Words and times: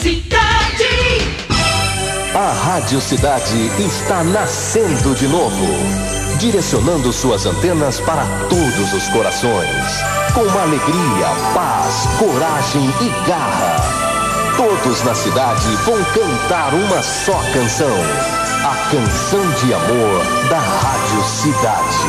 Cidade. 0.00 1.36
A 2.34 2.52
Rádio 2.52 3.00
Cidade 3.02 3.70
está 3.78 4.24
nascendo 4.24 5.14
de 5.14 5.28
novo, 5.28 5.66
direcionando 6.38 7.12
suas 7.12 7.44
antenas 7.44 8.00
para 8.00 8.24
todos 8.48 8.94
os 8.94 9.06
corações, 9.10 10.02
com 10.32 10.48
alegria, 10.58 11.26
paz, 11.52 12.08
coragem 12.18 12.90
e 13.02 13.10
garra. 13.28 13.76
Todos 14.56 15.02
na 15.02 15.14
cidade 15.14 15.68
vão 15.84 16.02
cantar 16.14 16.72
uma 16.72 17.02
só 17.02 17.38
canção, 17.52 17.98
a 18.64 18.74
canção 18.90 19.46
de 19.62 19.74
amor 19.74 20.24
da 20.48 20.60
Rádio 20.60 21.22
Cidade. 21.24 22.08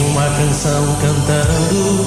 Uma 0.00 0.24
canção 0.30 0.96
cantando 1.00 2.06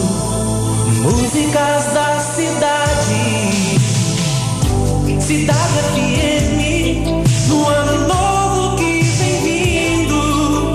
músicas 1.02 1.94
da 1.94 2.20
cidade. 2.20 3.80
Cidade 5.20 5.80
FM, 6.00 7.06
no 7.48 7.68
ano 7.68 8.08
novo 8.08 8.76
que 8.78 9.02
vem 9.04 9.42
vindo. 9.44 10.74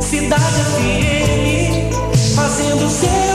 Cidade 0.00 0.62
FM, 0.72 1.92
fazendo 2.34 2.88
seu 2.90 3.25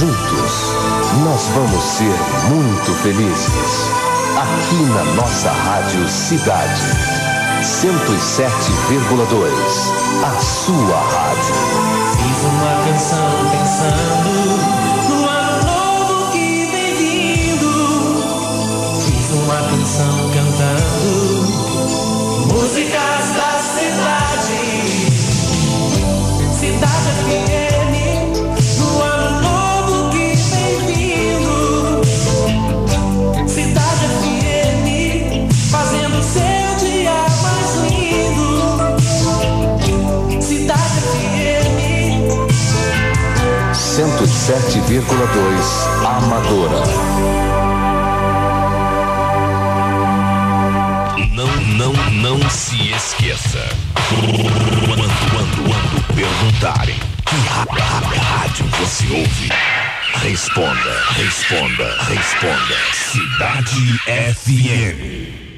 Juntos, 0.00 0.72
nós 1.24 1.48
vamos 1.48 1.84
ser 1.84 2.16
muito 2.48 2.94
felizes. 3.02 3.90
Aqui 4.34 4.82
na 4.84 5.04
nossa 5.12 5.50
Rádio 5.50 6.08
Cidade. 6.08 6.80
107,2. 7.60 10.24
A 10.24 10.40
sua 10.40 10.96
rádio. 10.96 11.54
Uma 12.48 12.82
canção 12.86 13.39
107,2 44.50 45.06
Amadora. 46.04 46.82
Não, 51.32 51.46
não, 51.76 51.92
não 52.10 52.50
se 52.50 52.90
esqueça. 52.90 53.64
Quando, 54.08 55.06
quando, 55.30 55.62
quando 55.68 56.14
perguntarem 56.16 56.98
que 57.26 57.36
rádio 58.18 58.66
você 58.80 59.06
ouve, 59.12 59.50
responda, 60.20 61.00
responda, 61.12 61.96
responda. 62.08 62.76
Cidade 62.92 64.00
FM. 64.34 65.49